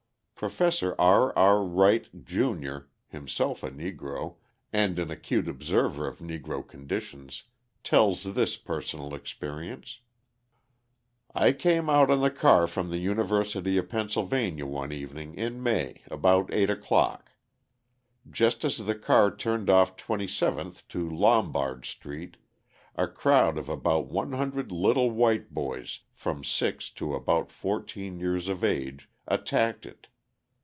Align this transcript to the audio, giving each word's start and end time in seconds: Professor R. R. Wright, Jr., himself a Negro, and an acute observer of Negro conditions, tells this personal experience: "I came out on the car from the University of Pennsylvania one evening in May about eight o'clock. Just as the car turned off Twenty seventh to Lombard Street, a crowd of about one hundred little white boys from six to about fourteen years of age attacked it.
Professor 0.41 0.95
R. 0.97 1.37
R. 1.37 1.63
Wright, 1.63 2.25
Jr., 2.25 2.77
himself 3.05 3.61
a 3.61 3.69
Negro, 3.69 4.37
and 4.73 4.97
an 4.97 5.11
acute 5.11 5.47
observer 5.47 6.07
of 6.07 6.17
Negro 6.17 6.67
conditions, 6.67 7.43
tells 7.83 8.23
this 8.23 8.57
personal 8.57 9.13
experience: 9.13 9.99
"I 11.35 11.51
came 11.51 11.91
out 11.91 12.09
on 12.09 12.21
the 12.21 12.31
car 12.31 12.65
from 12.65 12.89
the 12.89 12.97
University 12.97 13.77
of 13.77 13.87
Pennsylvania 13.89 14.65
one 14.65 14.91
evening 14.91 15.35
in 15.35 15.61
May 15.61 16.01
about 16.09 16.51
eight 16.51 16.71
o'clock. 16.71 17.33
Just 18.27 18.65
as 18.65 18.79
the 18.79 18.95
car 18.95 19.29
turned 19.35 19.69
off 19.69 19.95
Twenty 19.95 20.27
seventh 20.27 20.87
to 20.87 21.07
Lombard 21.07 21.85
Street, 21.85 22.37
a 22.95 23.07
crowd 23.07 23.59
of 23.59 23.69
about 23.69 24.07
one 24.07 24.31
hundred 24.33 24.71
little 24.71 25.11
white 25.11 25.53
boys 25.53 25.99
from 26.15 26.43
six 26.43 26.89
to 26.89 27.13
about 27.13 27.51
fourteen 27.51 28.19
years 28.19 28.47
of 28.47 28.63
age 28.63 29.07
attacked 29.27 29.85
it. 29.85 30.07